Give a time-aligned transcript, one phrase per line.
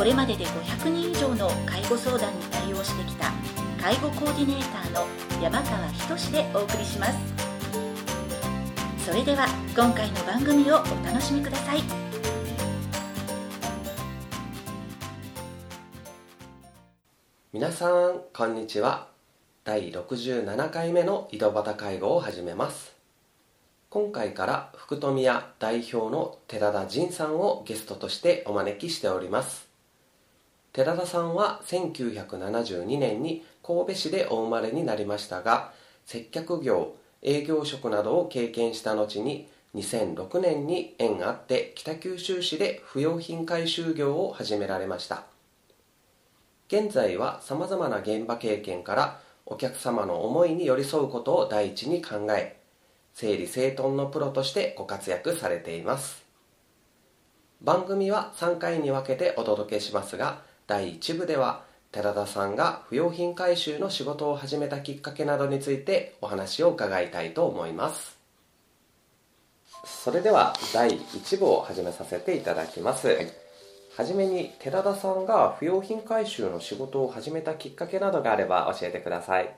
[0.00, 3.30] これまでで500人以上の介護相談に対応してきた
[3.78, 5.06] 介護コーディネーターの
[5.42, 7.18] 山川仁でお送りします。
[9.04, 11.82] それでは今回の番組をお楽しみください。
[17.52, 19.08] 皆さんこんにちは。
[19.64, 22.96] 第67回目の井戸端介護を始めます。
[23.90, 29.68] 今回から福富屋代表の寺田仁さんをゲストとしてお招きしております。
[30.72, 35.72] 寺田さんは1972年に神戸市でお生まれになりましたが
[36.06, 45.24] 接客業営業職などを経験した後に2006年に縁あって北九州市で不用品回収業を始められました。
[46.68, 52.56] 現在はさまざまな現場経験からお客様の思いに寄り添うことを第一に考え
[53.14, 56.24] 整理整頓のプロとしてご活躍されています。
[57.60, 68.16] 番組は3回に分けてお届けしますが第1部では寺田さんが不用品回収の仕事を始めたきっかけなどについてお話を伺いたいと思います。
[69.84, 73.26] それでは第1部を始めさせていただきます、はい、
[73.96, 79.52] はじめに寺田さんが不用品回収の仕事を始めたきっかけなどがあれば教えてください。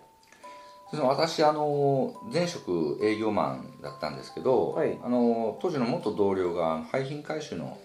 [0.95, 7.77] 私あの前職営業マンだったんですけど、はい、あの当時の元同僚が廃品回収の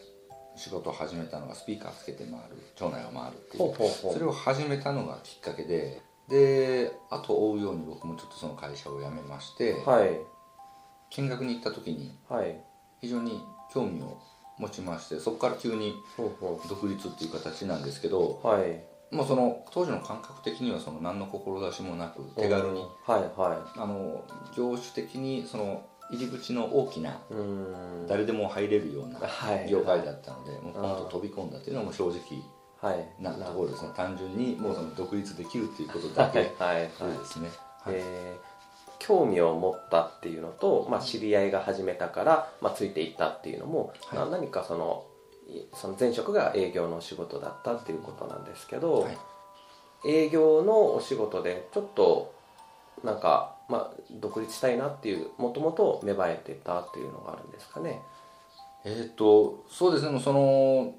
[0.58, 4.14] 仕事を始めたのがスピーカーつけて回る町内を回るっていう。
[4.14, 10.20] それを始めたのがきっかけでであと追うように僕もちょっとその会社を辞めまして、はい、
[11.12, 12.18] 見学に行った時に
[13.00, 13.42] 非常に
[13.74, 14.20] 興味を
[14.58, 15.94] 持ちましてそこから急に
[16.68, 24.26] 独立っていう形なんですけど、はい、もうその当時の感覚的にはその何の志もなく手軽に、はいはい、あの
[24.56, 27.20] 業種的にその入り口の大きな
[28.08, 29.20] 誰でも入れるような
[29.70, 32.44] 業界だったので、もうポンと飛び込んだっていうのはもう正直
[33.20, 33.90] なところですね。
[33.96, 36.50] 単純にもうその独立できるっていうことだけで
[37.26, 37.50] すね。
[39.00, 45.06] 興味を持ったっていうのと、まあ、知り合いが始めたから、まあ、ついていったっていうのも、はい、何かその
[45.74, 49.18] その前職が営業の仕事だったっていうことなんですけど、はい、
[50.06, 52.34] 営業のお仕事でちょっと
[53.04, 58.02] なんかまあ、独立したいなっていうもともと芽生えてたっていうのがあるんですかね。
[58.86, 60.20] えっ、とそうですね。
[60.20, 60.96] その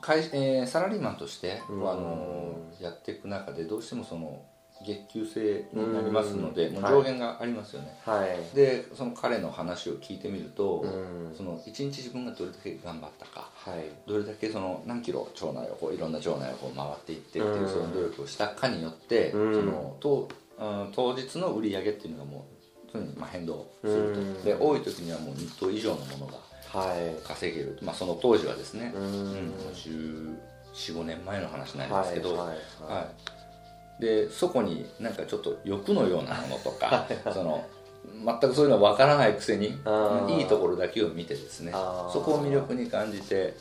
[0.00, 4.42] 会、えー、サラリーマンとして、あのやっていく中でどうしてもその
[4.84, 10.84] 月給制になりますので、もう上限がありますよね、はい、でその彼の話を聞いてみると、
[11.36, 20.28] その一日自分がどれだけ頑張ったか、はい、どれだけその何キロ町内をこういろんな町内をこう回っていってっていうその努力をしたかによって、そのと
[20.58, 24.44] うん当日の売り上げっていうのがもう常にまあ変動すると。
[24.44, 26.38] で多い時にはもう日当以上のものが
[27.24, 29.52] 稼げる、まあ、その当時はですね、うん、
[30.74, 32.48] 1415年前の話なんですけど、はい、
[32.92, 33.08] は
[33.98, 37.64] い、でそこになんかちょっと欲のようなものとか その
[38.24, 39.68] 全くそういうのは分からないくせに
[40.28, 41.72] いいところだけを見てですね。
[41.72, 43.54] そこを魅力に感じて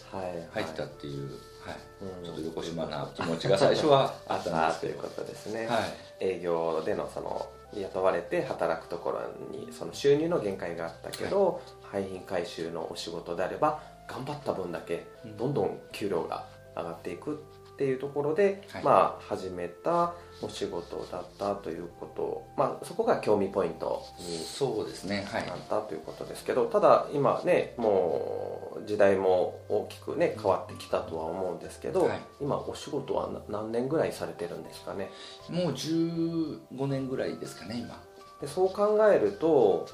[0.54, 1.32] 入ったっていう。
[1.66, 5.84] はい、ちょっと横島な気持ちが最初はあったんですということですね、はい、
[6.20, 15.06] 営業でのその雇われて働くところにその収入の限界があったけど、はい、廃品回収のお仕事であれば頑張った分だけ
[15.38, 25.26] どんどん給料が上がっていくっていうところで、はい、まあ始めたお仕事だったということ、まあ、そこが興味ポイントにそうですね。
[25.34, 35.10] なったということですけど、ただ今ねもう時代も大きくね変わってきたとは思うんですけど、はい、今お仕事は何年ぐらいされてるんですかね？
[35.50, 38.02] もう15年ぐらいですかね今。
[38.42, 39.88] でそう考えると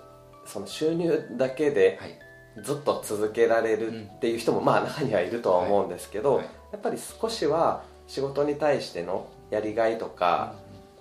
[0.45, 1.99] その収入だけで
[2.61, 6.39] ずっと続けられるっていう人もまあ中にはいるとは思うんですけど、
[6.71, 10.55] やっぱり少しは仕事に対してのやりがいとか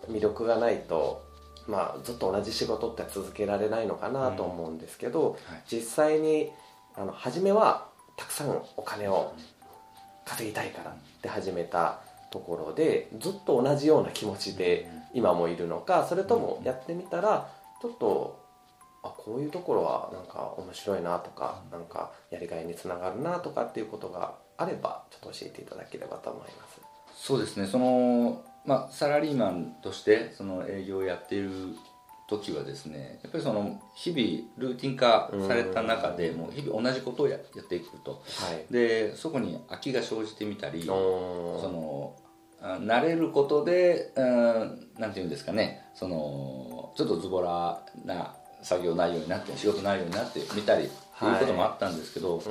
[0.09, 1.25] 魅力がないと、
[1.67, 5.39] まあ、ずっと同じ仕事って続けられないのかなと思うんですけど、
[5.71, 6.51] 実際に
[6.95, 9.33] あの初めはたくさんお金を
[10.25, 18.48] 稼ぎたいからって始めたところでずっと同じような気持ちで今もいるのかそれともやってみたらちょっと
[19.09, 26.81] あこういうところはなんか面白いなとかなんかやりがいにつながるなとかっていうことがあればちょっと教えていただければと思います。
[27.17, 27.67] そうですね。
[27.67, 31.51] その、まあ、サラリーマンとしてその営業をやっている
[32.29, 38.13] 時はですねやっぱりその日々ルーティン化された中でもう日々同じことをややっていくと。
[38.13, 38.19] は
[38.69, 38.73] い。
[38.73, 42.17] でそこに飽きが生じてみたりその
[42.61, 45.85] あ慣れることでうんなんていうんですかね。
[45.95, 52.43] そのちょっとズボラな作業内容になって仕事内容になってみたりっていうこともあったんですけど、うん。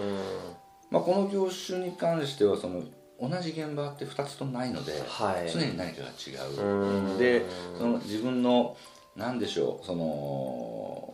[0.90, 2.84] まあ、この業種に関してはその
[3.20, 5.50] 同じ現場って2つとないので、はい。
[5.50, 7.18] 常に何かが違う、うん。
[7.18, 7.46] で
[7.78, 8.78] その自分の
[9.16, 11.14] 何でしょうその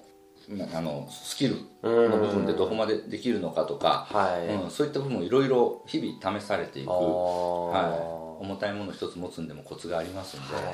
[0.50, 4.48] まあのスキルの部分でどこまでできるのかとか、はい。
[4.48, 6.90] うん、そういった部分をいろいろ日々試されていく、
[8.44, 10.70] 重たいもの一つ持つんでもコツがありますんで、はいは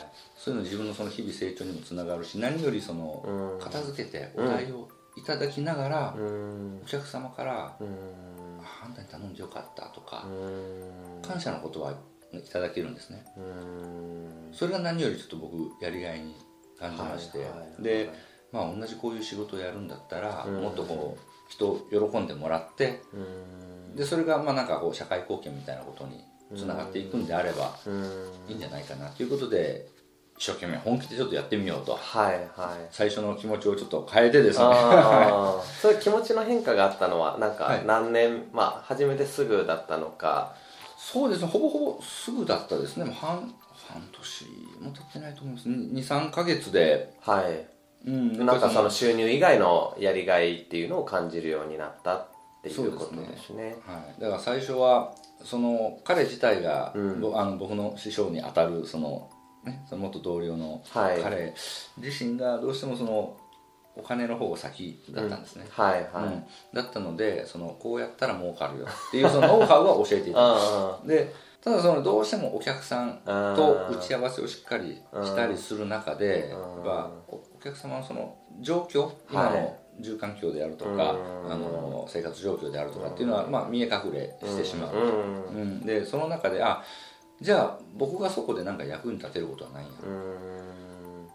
[0.00, 0.06] い。
[0.36, 3.60] そういうの自分のその日々成長にもつながるし何よりそのうん。
[3.60, 6.80] 片付けてお題をいただきながら、うん。
[6.82, 7.86] お客様からうん
[8.64, 11.22] 「ああんたに頼んでよかった」とかうん。
[11.22, 11.92] 感謝の言葉
[12.32, 13.26] いただけるんですね。
[13.36, 14.50] うん。
[14.54, 16.34] それが何よりちょっと僕やりがいに
[16.78, 17.82] 感じまして、はいはいはい。
[17.82, 18.10] で、
[18.50, 20.62] まあ、同じこういう仕事をやるんだったら、うん。
[20.62, 23.96] もっとこう人を喜んでもらってうん。
[23.96, 26.24] でそれがまあなんかこう社会貢献みたいなことに
[26.56, 28.04] つながっていくんであればうん。
[28.48, 29.86] いいんじゃないかなということで
[30.38, 31.94] 一生懸命本気でちょっとやってみようと。
[31.94, 32.88] はいはい。
[32.90, 34.64] 最初の気持ちをちょっと変えてですね。
[35.80, 37.86] そういう気持ちの変化があったのはなんかはい。
[37.86, 40.54] 何年、まあ初めてすぐだったのか。
[40.98, 41.46] そうですね。
[41.46, 43.04] ほぼほぼすぐだったですね。
[43.04, 43.54] もう半
[43.88, 44.44] 半年
[44.80, 45.68] も経ってないと思います。
[45.68, 47.14] 23か月で。
[47.20, 47.66] はい。
[48.06, 48.44] うん。
[48.44, 52.26] なんかその収入以外のやりがいっていうのを感じるようになったっ
[52.62, 53.76] ていうことですね。
[53.86, 57.20] ぱりはい、だから最初はその彼自体が、うん。
[57.20, 59.30] ぼあの僕の師匠に当たるその,、
[59.64, 61.20] ね、その元同僚のはい。
[61.20, 61.54] 彼
[61.98, 63.36] 自身がどうしてもその
[63.94, 66.44] お金の方が先だったんですね、はいはい、うん。
[66.72, 79.60] だったのでそのこうやったら儲かるよっていうそのノウハウは教えていたんですあでただそのどうしてもお客さんと打ち合わせをしっかりしたりする中でやっぱおお客様のその状況今はい。
[79.60, 81.52] の住環境であるとか、うん。
[81.52, 85.60] あの生活状況であるとかっていうのは、まあ、見え隠れしてしまう、うん。
[85.60, 85.80] うん。
[85.80, 86.82] でその中であ
[87.40, 89.92] じゃあ僕がそこで何か役に立てることはないんや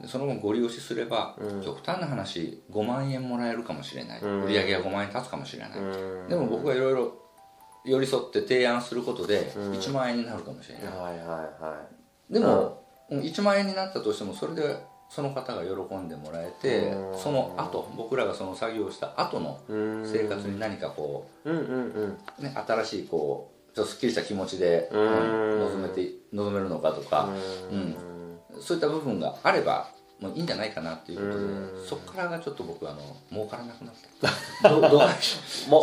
[0.08, 1.64] その後ご利用しすれば、うん。
[1.64, 4.44] 極端な話5万円もらえるかもしれない、うん。
[4.44, 6.30] 売り上げが5万円立つかもしれない、うん。
[6.30, 7.14] でも僕がいろいろ
[7.84, 9.72] 寄り添って提案することでうん。
[9.74, 10.84] 1万円になるかもしれない、
[12.30, 13.20] でも、うん。
[13.22, 14.78] 1万円になったとしてもそれで
[15.10, 17.18] その方が喜んでもらえてうん。
[17.18, 19.60] その後僕らがその作業をした後の
[20.06, 25.02] 生活に何かこうね、新しいこうちょっとすっきりした気持ちで、うん。
[25.02, 27.30] うん臨めて臨めるのかとか、
[27.72, 27.96] うん。
[28.60, 29.90] そういった部分があれば
[30.20, 31.86] もういいんじゃないかなっていうことで、うん。
[31.88, 33.00] そこからがちょっと僕あの
[33.32, 33.94] 儲からなくなっ
[34.62, 34.70] た。
[34.70, 35.00] ど どう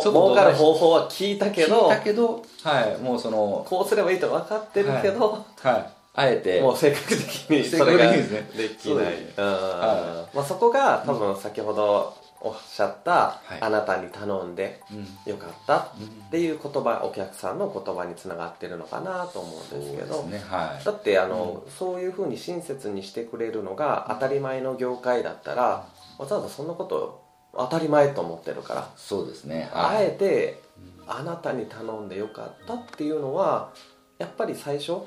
[0.01, 6.61] 儲かる方法は聞いたけ聞いどたけどはいもうそのこうすればいいと分かってるけど、はいあえて。
[6.61, 9.15] もう性格的にそれがにできない。
[9.37, 13.57] まあ、そこが多分先ほどおっしゃった、はい。
[13.61, 15.31] あなたに頼んでうん。
[15.31, 20.23] よかったっていう言葉お客さんの言葉につながってるのかなと思うんですけど。
[20.23, 20.43] ですね。
[20.49, 20.85] はい。
[20.85, 27.25] だってあの、そういうふうに親切にしてくれるのが当たり前の業界だったらわざわざそんなこと
[27.57, 29.69] 当たり前と思ってるから、そうですね。
[29.73, 30.07] あはい。
[30.07, 30.61] えて
[31.07, 33.71] あなたに頼んでよかったっていうのは
[34.17, 35.01] やっぱり最初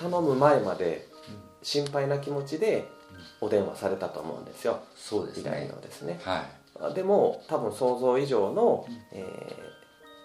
[0.00, 1.06] 頼む前まで
[1.62, 2.88] 心配な気持ちで
[3.40, 4.72] お電話されたと思うんですよ。
[4.72, 5.70] 依頼そうですね。
[5.72, 6.20] のですね。
[6.24, 6.44] は
[6.92, 6.94] い。
[6.94, 9.80] でも多分想像以上の、えー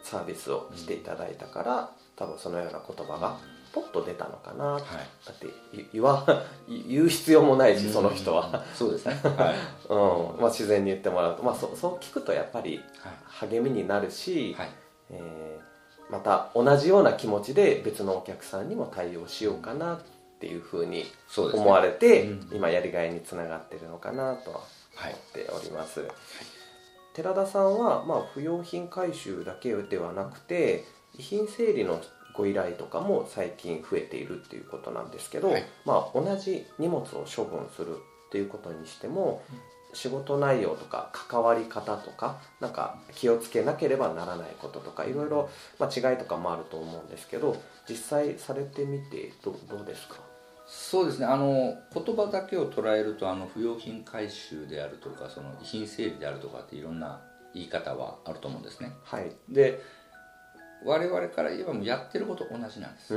[0.05, 3.37] サービスをしていただいたから多分そのような言葉が
[3.73, 4.83] ポッと出たのかな、はい。
[4.83, 6.23] だってい言わ
[6.67, 9.19] 言う必要もないしその人は、そうですね。
[9.35, 9.55] はい。
[9.89, 10.41] うん。
[10.41, 13.49] まあ、自然に言ってもらうと、まあ、そそう聞くとやっぱりはい。
[13.49, 14.69] 励みになるし、はい。
[15.09, 15.74] えー
[16.09, 19.99] また同じような気持ちで別のお客さんにも対応しようかなっ
[20.39, 22.49] ていうふうに思われて、うん。
[22.53, 24.59] 今やりがいにつながってるのかなとは
[24.95, 26.07] はい思っております、
[27.13, 30.85] 寺田さんは、まあ、不用品回収だけではなくて
[31.17, 32.01] 遺品整理の
[32.33, 35.63] ご依頼とかも最近増えているっていうことなんですけど、はい。
[35.85, 39.41] まあ、同じ荷物を処分するっていうことにしても、
[39.95, 45.49] 仕事内容とか関わり方とかなんか気をつけなければならないこととかいろいろ、
[45.79, 47.59] まあ、違いとかもあると思うんですけど
[47.89, 50.15] 実際されてみてどどうですか？
[50.67, 51.25] そうですね。
[51.25, 57.21] あの言葉だけを捉えるとあの不用品回収であるとかその遺品整理であるとかっていろんな
[57.53, 58.91] 言い方はあると思うんですね。
[59.03, 59.31] はい。
[59.47, 59.81] で
[60.85, 63.13] 我々から言えばもうやってること同じなんです、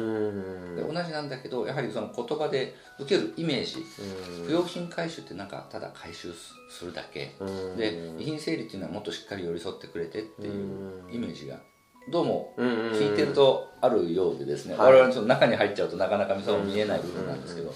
[0.76, 3.84] で同じなんだけどやはりその言葉で受けるイメージ。
[4.40, 4.46] うん。
[4.46, 7.34] 不用品回収ってなんかただ回収するだけ。
[7.38, 7.76] うん。
[7.76, 11.58] で遺品整理っていうのはもっとしっかり寄り添ってくれてっていうイメージが。
[12.10, 14.92] どうも聞いてるとあるようでですね、はい。
[14.94, 17.74] 我々ちょっと中に入っちゃうとなかなかその見えない部分なんですけど、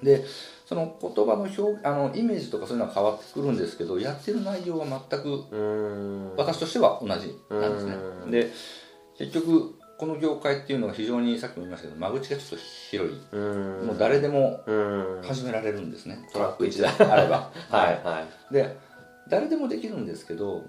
[0.00, 0.24] で
[0.64, 6.36] その言葉の表あのイメージとかそういうのは変わってくるんですけどやってる内容は全くうん。
[6.36, 7.94] 私としては同じなんですね。
[7.94, 8.30] うん。
[8.30, 8.52] で
[9.18, 12.56] 結局この業界っていうのが非常にさっきも言いましたけど間口がちょっと
[12.90, 13.18] 広い。
[13.32, 13.38] う
[13.82, 13.86] ん。
[13.88, 15.22] もう誰でもうん。
[15.24, 16.18] 始められるんですね。
[16.32, 17.50] トラック一台台あれば。
[17.68, 18.00] はい。
[18.04, 18.76] はいで
[19.28, 20.64] 誰でもできるんですけどうん。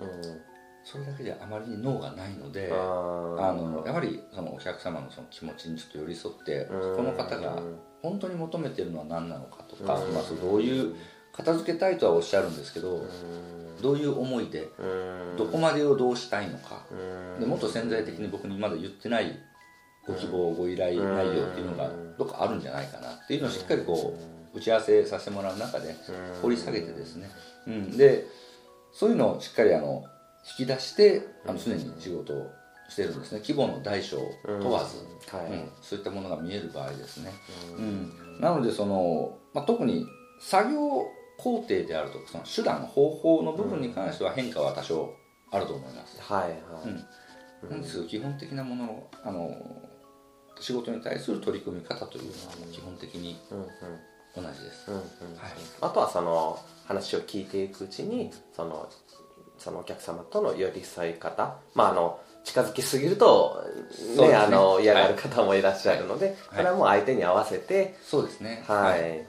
[0.84, 6.98] それだけじゃあまりに脳がないのでああのやはりそのお客様のその気持ちにちょっと寄り添ってうん。
[6.98, 7.62] この方が
[8.02, 10.14] 本当に求めてるのは何なのかとか、うん。
[10.14, 10.96] まあ、そうどういう
[11.40, 13.82] 片付けたいとはおっしゃるんですけどうん。
[13.82, 15.38] どういう思いでうん。
[15.38, 16.86] どこまでをどうしたいのか。
[16.92, 17.40] うん。
[17.40, 19.40] でもっと潜在的に僕にまだ言ってない
[20.06, 24.18] ご希望ご依頼内容っていうのがどっかあるんじゃないかなっていうのをしっかりこ
[24.54, 25.96] う打ち合わせさせてもらう中で
[26.42, 27.30] 掘り下げてですね、
[27.68, 28.26] うん、で
[28.92, 30.04] そういうのをしっかりあの
[30.60, 32.52] 引き出してあの常に仕事を
[32.90, 33.40] してるんですね。
[33.42, 34.18] 規模の大小
[34.48, 34.98] 問わず、
[35.36, 35.52] はい。
[35.52, 35.70] うん。
[35.80, 37.32] そういったものが見える場合ですね、
[37.78, 38.42] うん。
[38.42, 40.08] なのでその、まあ、特に
[40.40, 41.06] 作業
[41.42, 45.16] 工程であるとかその手段方法の部分に関しては変化は多少
[45.52, 46.58] あると思います、はいはい。
[47.66, 47.70] うん。
[47.70, 48.08] なん。
[48.08, 49.56] 基本的なもののあの
[50.60, 52.36] 仕事に対する取り組み方というのは
[52.72, 53.68] 基本的にうんうん。
[54.36, 55.02] 同じです、うんうん。
[55.02, 55.52] はい。
[55.82, 58.90] あとはその話を聞いていくうちにその
[59.58, 61.58] そのお客様との寄り添い方。
[61.74, 63.64] まああの近づきすぎると
[64.18, 64.36] ねね。
[64.36, 67.96] あの嫌がる方もいらっしゃるので、それはもう相手に合わせて。
[68.02, 68.64] そうですね。
[68.68, 69.26] はい、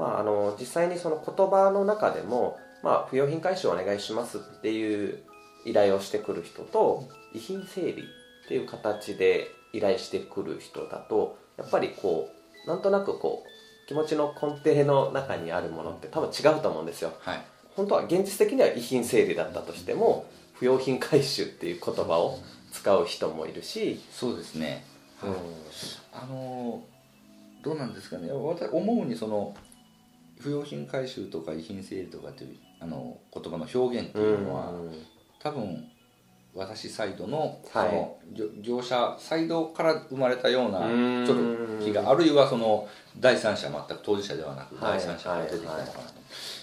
[0.00, 5.22] まああの実際にその言葉の中でも、まあ、不用品回収お願いしますっていう
[5.66, 12.30] 依頼をしてくる人と遺品整理っていう形で依頼してくる人だとやっぱりこ
[12.64, 17.12] うなんとなくこう気持ちの根底の中にあるものって多分違うと思うんですよ。
[17.20, 17.42] はい。
[17.76, 22.38] 本当は現実的には遺品整理だったとしても不用品回収っていう言葉を
[22.72, 24.84] 使う人もいるし、そうですね、
[25.22, 25.30] うん
[26.12, 26.82] あの
[27.62, 28.30] どうなんですかね。
[28.30, 29.54] 私思うにその
[30.40, 34.72] 不用品回収とか遺品整理とかっていうあの言葉の表現っていうのは、
[35.38, 35.84] 多分
[36.54, 37.92] 私サイドのそはい。
[37.92, 41.26] の業業者サイドから生まれたようなうん。
[41.26, 41.38] ちょっ
[41.78, 45.94] と気があるいはその第三者全く当事者ではなくはい第三者から出てきたのかなと、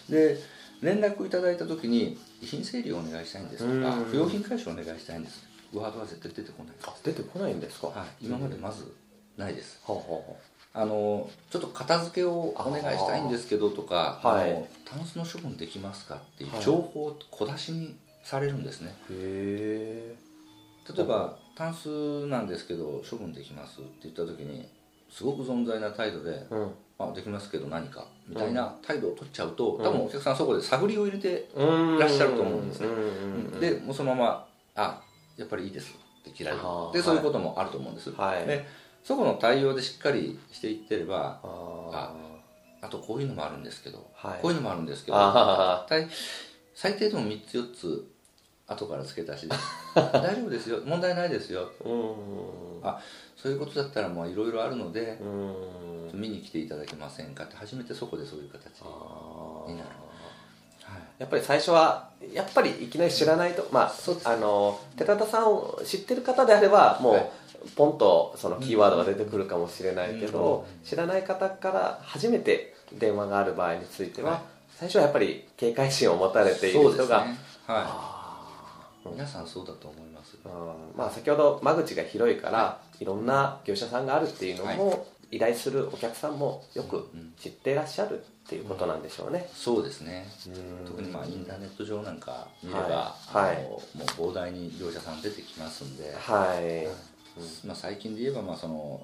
[0.10, 0.38] で
[0.82, 4.04] 連絡いただいた時に遺品整理をお願いしたいんですとかうん。
[4.06, 5.48] 不用品回収お願いしたいんです。
[5.74, 6.76] ワードは絶対出てこない。
[6.84, 8.94] あ出てこないんですか、はい、今までまず
[9.38, 10.38] ないです、ほうほうほ
[10.74, 14.52] あのちょっと片付けをお願いしたいんですけどとかはい。
[14.52, 20.16] あのタンスの処分できますかっていうはい情報を小出しにされるんですね、うへ
[20.96, 24.68] 例えばタンスなんですけど処分できますって言った時に
[25.10, 32.88] すごく存在な態度でえうん「あできますけど何か」みたいな態度を取っちゃうと多分お客さんそこで探りを入れていらっしゃると思うんですね。
[32.88, 32.94] うん。
[32.94, 33.02] うん。
[33.54, 33.60] うん。
[33.60, 35.02] でもうそのまま「あ
[35.38, 36.64] やっぱりいいです」って切られる。
[36.94, 38.46] でそういうこともあると思うんです、はい。
[38.46, 38.66] で
[39.08, 42.12] そこの対応でしっかりしていってればあ
[42.82, 44.42] あとこういうのもあるんですけど、はい。
[44.42, 45.18] こういうのもあるんですけど
[46.76, 48.08] 最低でも3つ4つ
[48.68, 49.56] 後から付け足しで
[49.96, 51.70] 大丈夫ですよ問題ないですよ。
[52.84, 53.00] あ
[53.38, 56.12] そういうことだったらもういろいろあるのでうん。
[56.14, 59.90] 見に来ていただけませんかって初めてそこでそういう形になる。
[60.84, 61.02] はい。
[61.20, 63.94] やっぱり最初はやっぱりいきなり知らないと、まあ
[64.26, 67.32] あの寺田さんを知ってる方であればもう、はい
[67.76, 70.86] ポンとそのキーワードが出てくるかもしれないけど、うん。
[70.86, 74.42] 知らない方から初めて電話がある場合については、はい。
[74.76, 77.26] 最初はやっぱり警戒心を持たれている人が、は
[77.68, 79.10] あー。
[79.10, 80.38] い皆さんそうだと思います。
[80.44, 89.50] うんまあ、先ほど間口が広いから、い、ろんな業者さんがあるっていうのも、依頼するお客さんもよくうん知っていらっしゃるっていうことなんでしょうね。
[89.54, 90.26] そうですね。
[90.48, 90.50] う
[90.84, 90.86] ん。
[90.86, 93.62] 特にまあインターネット上なんか見れば、はい。
[93.64, 96.88] もう膨大に業者さん出てきますんで、はい、
[97.66, 99.02] まあ、最近で言えばまあその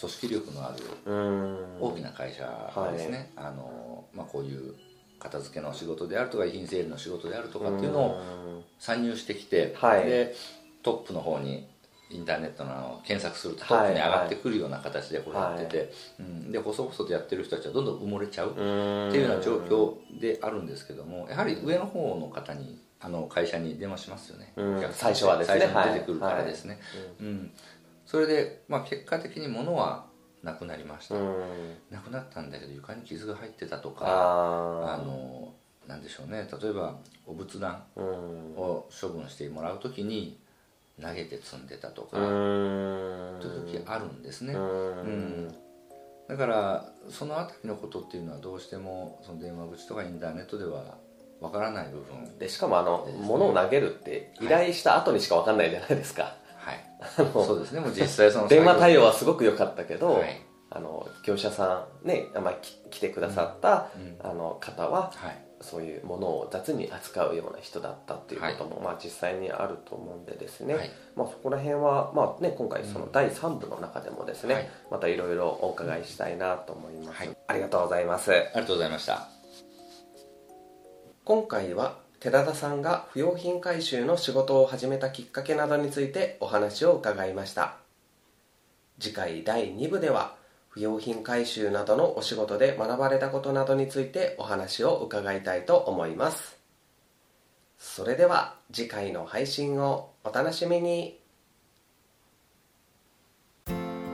[0.00, 1.80] 組織力のあるうん。
[1.80, 4.74] 大きな会社はですね、あのまあ、こういう
[5.18, 10.06] 片付けの仕事であるとか遺品整理の仕事であるとかっていうのを参入してきて、はい。
[10.06, 10.34] で
[10.82, 11.68] トップの方に
[12.12, 24.86] インターネットの検索するとトップに上がってくるような形でこれやってて、うん、で細々とやってる人たちはどんどん埋もれちゃうっていうような状況であるんですけどもやはり上の方の方にあの会社に電話しますよね、うん。
[24.92, 26.78] 最初はですね最初に出てくるからですね、
[27.20, 27.50] うん。
[28.06, 30.06] それで、まあ、結果的に物は
[30.42, 31.34] なくなりました、うん。
[31.90, 35.52] なくなったんだけど床に傷が入ってたとかああの
[35.88, 36.48] なんでしょうね。
[36.62, 40.38] 例えばお仏壇を処分してもらう時に
[41.00, 43.40] 投げて積んでたとか、うん。
[43.40, 44.60] という時あるんですね、うん。
[44.60, 45.54] うん。
[46.28, 50.98] だからそのあたりのことっていうのはどうしてもその電話口とかインターネットでは
[51.42, 52.38] わからない部分。
[52.38, 56.84] でしかもあの、物を投げるって依頼した後にしか分かんないじゃないですか、はい。
[57.18, 57.80] あのそうですね。
[57.80, 60.40] もう実際その電話対応は作すごく良かったけど、はい。
[60.74, 64.16] あの業者さんね、まあ、き来てくださった、うん。
[64.22, 65.44] あの方は業はい。
[65.62, 70.90] そういうものを雑に扱うような人だったっていうことも、まあ、実際にあると思うんでですね、はい。
[71.14, 74.70] まあ、そこら辺は、まあね、今回その第3部の中でもですね、はい。
[74.90, 77.36] またいろいろお伺いしたいなと思います、はい。
[77.46, 78.32] ありがとうございます。
[78.32, 79.41] ありがとうございました
[81.24, 87.76] 今回は寺田さんが不用品回収の仕事を始めたきっかけなどについてお話を伺いました。
[88.98, 90.34] 次回第2部では
[90.68, 96.58] 不用品回収などのお仕事で学ばれたことなどについてお話を伺いたいと思います。
[97.78, 101.20] それでは次回の配信をお楽しみに。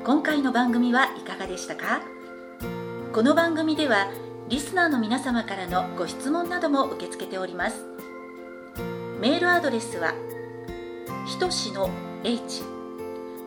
[0.04, 2.02] 今回の番組はいかがでしたか？
[3.14, 4.10] この番組では
[4.48, 7.84] リスナーの皆様からのご質問なども受け付けております
[9.20, 10.14] メールアドレスは
[11.26, 11.90] ひとしの
[12.24, 12.62] h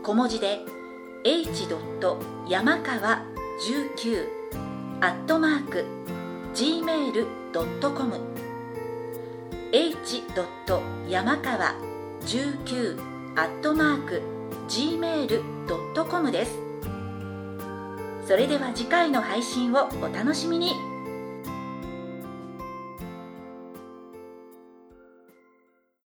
[0.04, 0.60] 小文字で
[1.24, 1.68] h.
[2.48, 3.24] 山川
[3.68, 4.28] 19
[5.02, 5.86] アットマーク
[6.54, 8.20] gmail.com
[9.72, 10.24] h.
[11.10, 11.76] 山川
[12.22, 13.00] 19
[13.36, 14.22] アットマーク
[14.70, 16.60] gmail.com です
[18.28, 20.91] それでは次回の配信をお楽しみに